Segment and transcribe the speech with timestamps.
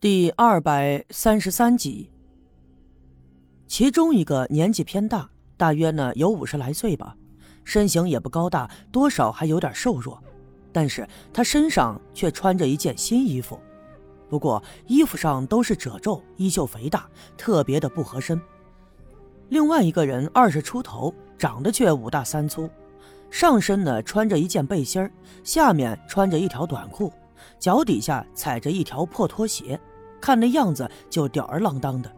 [0.00, 2.08] 第二百三十三集，
[3.66, 7.14] 其中一个年纪偏大，大约呢有五十来岁吧，
[7.64, 10.18] 身形也不高大，多少还有点瘦弱，
[10.72, 13.60] 但是他身上却穿着一件新衣服，
[14.26, 17.06] 不过衣服上都是褶皱，衣袖肥大，
[17.36, 18.40] 特别的不合身。
[19.50, 22.70] 另外一个人二十出头，长得却五大三粗，
[23.30, 25.06] 上身呢穿着一件背心
[25.44, 27.12] 下面穿着一条短裤，
[27.58, 29.78] 脚底下踩着一条破拖鞋。
[30.20, 32.12] 看那样子就吊儿郎当的。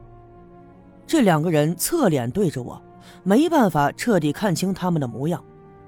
[1.07, 2.83] 这两个人侧脸对着我，
[3.23, 5.43] 没办法彻底看清他们的模样，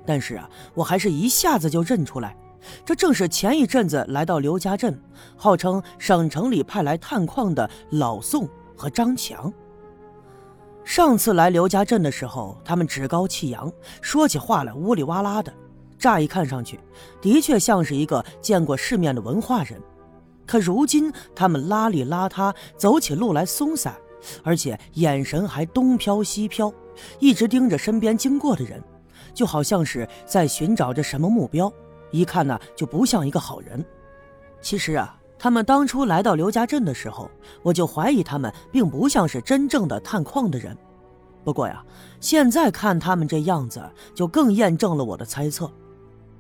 [0.06, 2.36] 但是啊，我还是一下子就认出来，
[2.84, 4.96] 这正是前一阵子来到刘家镇，
[5.36, 9.52] 号称省城里派来探矿的老宋和张强。
[10.84, 15.52] 上次来刘家镇的时候，他们趾高气扬，说起话来呜里哇啦的，
[16.04, 16.78] 乍一看上去，
[17.22, 19.80] 的确像是一个见过世面的文化人。
[20.44, 23.96] 可如今，他们邋里邋遢，走起路来松散，
[24.42, 26.70] 而且眼神还东飘西飘，
[27.20, 28.82] 一直盯着身边经过的人，
[29.32, 31.72] 就好像是在寻找着什么目标。
[32.10, 33.82] 一看呢，就不像一个好人。
[34.60, 37.30] 其实啊，他们当初来到刘家镇的时候，
[37.62, 40.76] 我就怀疑他们并不像是真正的探矿的人。
[41.42, 41.82] 不过呀，
[42.20, 43.82] 现在看他们这样子，
[44.14, 45.72] 就更验证了我的猜测。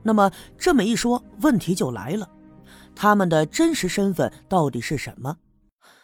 [0.04, 2.28] 那么这么一说，问题就来了。
[2.94, 5.36] 他们的真实身份到底是什么？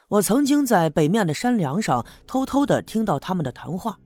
[0.08, 3.96] 我曾经在北面的山梁上偷偷的听到他们的谈话。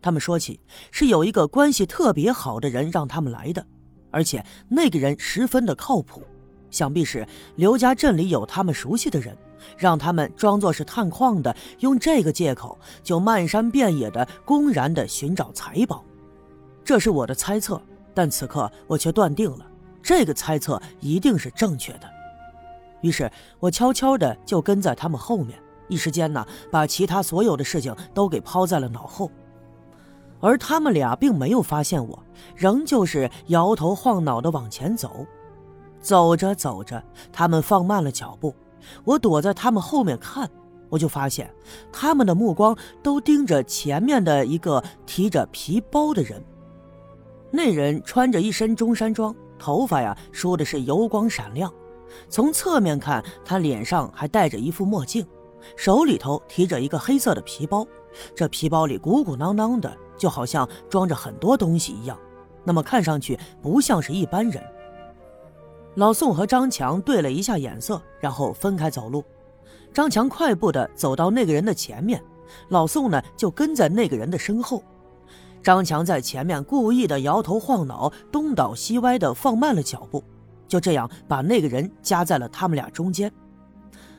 [0.00, 0.58] 他们说起
[0.90, 3.66] 是有一个关系特别好的人让他们来的，
[4.10, 6.22] 而且那个人十分的靠谱，
[6.70, 7.26] 想必是
[7.56, 9.36] 刘家镇里有他们熟悉的人，
[9.76, 16.02] 让他们装作是探矿的，用这个借口就漫山遍野的公然的寻找财宝。
[16.82, 17.82] 这是我的猜测，
[18.20, 19.64] 但此刻我却断定了
[20.02, 22.00] 这个猜测一定是正确的。
[23.00, 29.30] 于是我悄悄的就跟在他们后面，一时间呢，把其他所有的事情都给抛在了脑后。
[30.38, 32.22] 而他们俩并没有发现我，
[32.54, 35.24] 仍旧是摇头晃脑的往前走。
[36.02, 38.54] 走着走着，他们放慢了脚步，
[39.02, 40.46] 我躲在他们后面看，
[40.90, 41.50] 我就发现
[41.90, 46.44] 他们的目光都盯着前面的一个提着皮包的人。
[47.50, 51.72] 那人穿着一身中山装，头发呀梳的是油光闪亮。
[52.28, 55.26] 从侧面看，他脸上还戴着一副墨镜，
[55.76, 57.86] 手里头提着一个黑色的皮包，
[58.34, 62.18] 这皮包里鼓鼓囊囊的，就好像装着很多东西一样。
[62.64, 64.62] 那么看上去不像是一般人。
[65.94, 69.24] 老宋和张强对了一下眼色，然后分开走路。
[69.92, 72.22] 张强快步的走到那个人的前面，
[72.68, 74.82] 老宋呢就跟在那个人的身后。
[75.62, 80.22] 张强在前面故意的摇头晃脑，东倒西歪的放慢了脚步。
[80.66, 83.32] 就这样把那个人夹在了他们俩中间，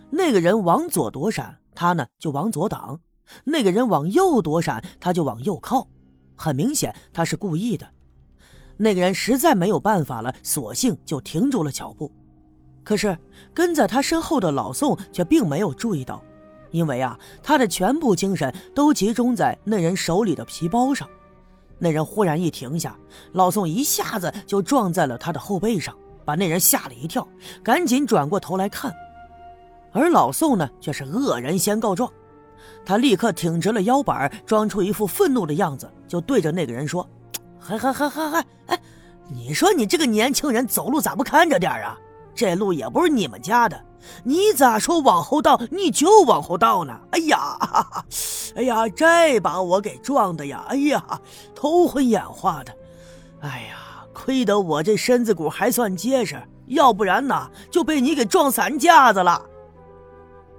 [0.09, 2.97] 那个人往左躲闪，他呢就往左挡；
[3.45, 5.87] 那个人往右躲闪，他就往右靠。
[6.35, 7.87] 很明显，他是故意的。
[8.75, 12.11] 那个人实在没有办法了，索性就停住了脚步。
[12.83, 13.17] 可是
[13.53, 16.21] 跟在他身后的老宋却并没有注意到，
[16.71, 21.07] 因为啊，他的全部精神都集中在那人手里的皮包上。
[21.81, 22.95] 那人忽然一停下，
[23.33, 25.93] 老宋一下子就撞在了他的后背上。
[26.23, 27.27] 把那人吓了一跳，
[27.63, 28.93] 赶紧转过头来看，
[29.91, 32.09] 而老宋呢，却是恶人先告状。
[32.85, 37.05] 他立刻挺直了腰板，装出一副愤怒的样子，就对着那个人说
[37.59, 38.79] ：“嗨嗨嗨嗨嗨，哎，
[39.29, 41.97] 你说你这个年轻人走路咋不看着点啊？
[42.33, 43.79] 这路也不是你们家的，
[44.23, 46.99] 你咋说往后倒你就往后倒呢？
[47.11, 47.57] 哎呀，
[48.55, 50.63] 哎呀，这把我给撞的呀！
[50.67, 51.03] 哎呀，
[51.55, 52.73] 头昏眼花的，
[53.41, 53.77] 哎呀。”
[54.13, 59.41] 亏得我这身子骨还算结实，要不然呢就被你给撞散架子了。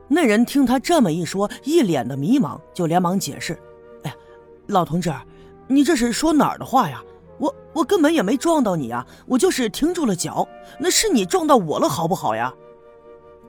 [0.09, 3.53] 那人听他这么一说，一脸的迷茫，就连忙解释
[4.03, 4.17] ：“哎呀，
[4.69, 5.13] 老同志，
[5.69, 7.01] 你这是说哪儿的话呀？
[7.39, 10.47] 我我根本也没撞到你啊，我就是停住了脚，
[10.79, 12.53] 那是你撞到我了，好不好呀？”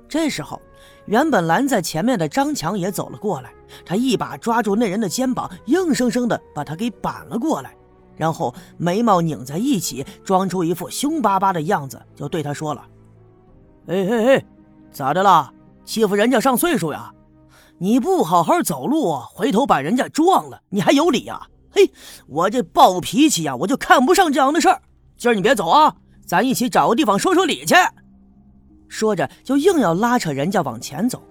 [0.09, 0.61] 这时候，
[1.05, 3.51] 原本拦在前面的张强也走了过来，
[3.85, 7.75] 他一把抓住那人的肩膀，硬生生的把他给扳了过来。
[8.15, 12.85] 然后眉毛拧在一起，装出一副凶巴巴的样子，就对他说了
[13.87, 14.45] ：“哎哎哎，
[14.91, 15.51] 咋的啦？
[15.83, 17.11] 欺负人家上岁数呀？
[17.79, 21.47] 你不好好走路，回头把人家撞了，你还有理呀？
[21.73, 21.91] 嘿，
[22.27, 24.81] 我这暴脾气呀，我就看不上这样的事儿。
[25.17, 27.75] 今儿你别走啊，咱一起找个地方说说理去。”
[28.87, 31.23] 说着就硬要拉扯人家往前走，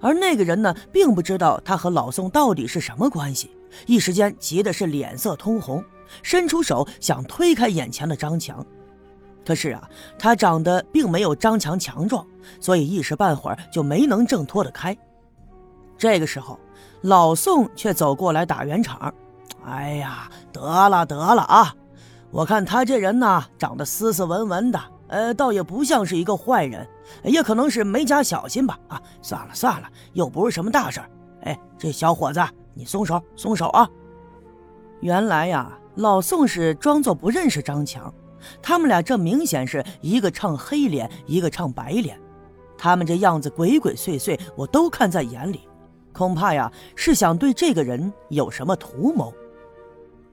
[0.00, 3.50] 而那个人呢，并不知道他和老宋到底是什么关系，
[3.86, 5.84] 一时间急的是脸色通红。
[6.22, 8.64] 伸出手想推开眼前的张强，
[9.44, 12.24] 可是啊，他长得并没有张强强壮，
[12.60, 14.96] 所以一时半会儿就没能挣脱得开。
[15.98, 16.58] 这个时候，
[17.00, 19.12] 老宋却走过来打圆场
[19.64, 21.74] ：“哎呀，得了得了啊！
[22.30, 26.86] 我看他这人呢，长得斯斯文文的，呃，倒也不像是一个坏人，
[27.24, 28.78] 也可能是没加小心吧。
[28.88, 31.10] 啊，算了算了，又不是什么大事儿
[31.42, 32.40] 哎，这小伙子，
[32.74, 33.88] 你松手松手啊！
[35.00, 38.12] 原来呀，老宋是装作不认识张强。”
[38.62, 42.16] 他们俩这明显是一个唱黑脸，一个唱白脸，
[42.78, 45.66] 他们这样子鬼鬼祟祟，我都看在眼里，
[46.16, 49.30] 恐怕呀是想对这个人有什么图谋。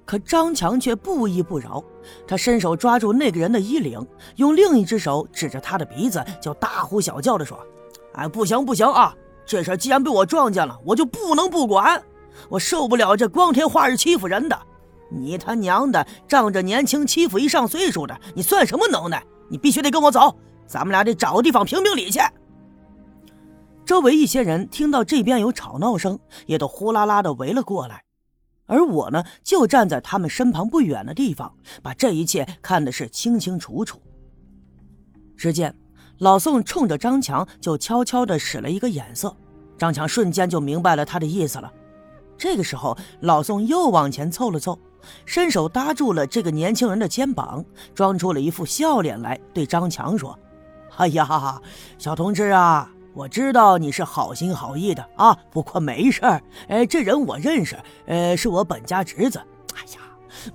[0.05, 1.83] 可张强却不依不饶，
[2.25, 4.05] 他伸手抓住那个人的衣领，
[4.37, 7.57] 用另一只手指着他的鼻子，就大呼小叫的说
[8.15, 9.13] ：“哎，不行不行啊！
[9.45, 12.01] 这事既然被我撞见了，我就不能不管，
[12.47, 14.57] 我受不了这光天化日欺负人的。”
[15.11, 19.21] 你他娘的仗着年轻欺负一上岁数的，你算什么能耐？
[19.49, 20.35] 你必须得跟我走，
[20.65, 22.19] 咱们俩得找个地方评评理去。
[23.85, 28.03] 周围一些人听到这边有吵闹声，也都呼啦啦的围了过来，
[28.65, 34.01] 而我呢，就站在他们身旁不远的地方，把这一切看的是清清楚楚。
[35.35, 35.75] 只见
[36.19, 39.35] 老宋冲着张强就悄悄的使了一个眼色，
[39.77, 41.71] 张强瞬间就明白了他的意思了。
[42.37, 44.77] 这个时候，老宋又往前凑了凑。
[45.25, 50.39] 伸手搭住了这个年轻人的肩膀，装出了一副笑脸来，对张强说
[50.95, 51.61] ：“哎呀，
[51.97, 57.77] 小同志啊，我知道你是好心好意的啊，不过没事儿，哎，这人我认识，
[58.07, 59.39] 呃，是我本家侄子。
[59.75, 60.01] 哎呀，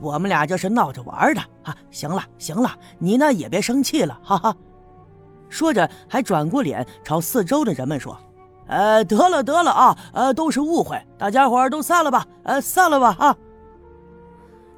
[0.00, 1.76] 我们俩这是闹着玩的啊。
[1.90, 4.55] 行了行了，你呢也别生气了，哈哈。”
[5.49, 8.19] 说着，还转过脸朝四周的人们说
[8.66, 13.37] ：“呃，得了得了啊，呃，都是误会，大家伙都散了吧，呃，散了吧，啊。”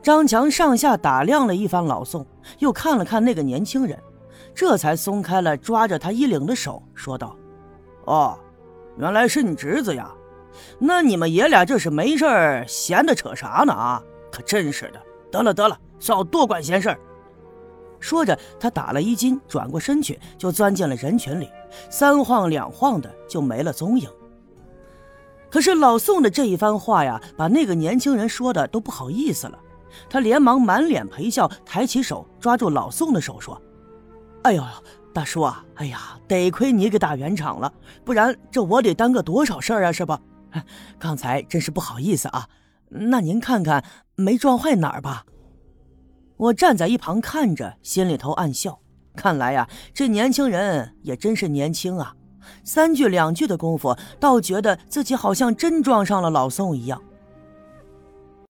[0.03, 2.27] 张强上下打量了一番老宋，
[2.59, 3.99] 又看了看那个年轻人，
[4.55, 7.35] 这才松开了抓着他衣领的手，说道
[8.05, 8.39] ：“哦，
[8.97, 10.11] 原来是你侄子呀！
[10.79, 13.73] 那你们爷俩这是没事儿闲的扯啥呢？
[13.73, 14.03] 啊，
[14.33, 15.01] 可真是的！
[15.31, 16.97] 得了得了，少多管闲事。”
[18.01, 21.49] 说着，他打了一惊，转过身去就钻进了人群里，
[21.91, 24.09] 三晃两晃的就没了踪影。
[25.51, 29.59] 可是老宋的这一番话呀，把那个年轻人说的都不好意思了。
[30.09, 33.61] 他连忙满脸陪笑，抬起手抓住老宋的手说
[34.43, 34.65] ：“哎呦，
[35.13, 37.73] 大叔啊，哎呀，得亏你给打圆场了，
[38.05, 40.21] 不然这我得耽搁多少事儿啊，是吧？
[40.99, 42.49] 刚才真是不好意思啊。
[42.89, 43.85] 那您看看
[44.17, 45.25] 没撞坏哪儿吧？”
[46.37, 48.81] 我站在一旁看着，心里头暗笑。
[49.17, 52.15] 看来呀，这年轻人也真是年轻啊，
[52.65, 57.03] 三句两句的功夫，倒觉得自己好像真撞上了老宋一样。